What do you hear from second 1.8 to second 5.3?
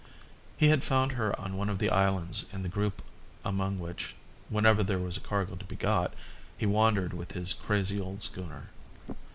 islands in the group among which, whenever there was